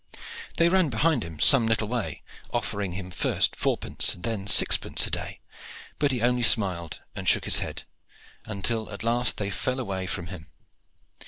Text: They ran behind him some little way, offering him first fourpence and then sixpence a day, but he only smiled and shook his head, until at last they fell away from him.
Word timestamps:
They 0.57 0.67
ran 0.67 0.89
behind 0.89 1.21
him 1.23 1.39
some 1.39 1.67
little 1.67 1.87
way, 1.87 2.23
offering 2.51 2.93
him 2.93 3.11
first 3.11 3.55
fourpence 3.55 4.15
and 4.15 4.23
then 4.23 4.47
sixpence 4.47 5.05
a 5.05 5.11
day, 5.11 5.41
but 5.99 6.11
he 6.11 6.23
only 6.23 6.41
smiled 6.41 7.01
and 7.15 7.29
shook 7.29 7.45
his 7.45 7.59
head, 7.59 7.83
until 8.45 8.89
at 8.89 9.03
last 9.03 9.37
they 9.37 9.51
fell 9.51 9.79
away 9.79 10.07
from 10.07 10.25
him. 10.33 10.47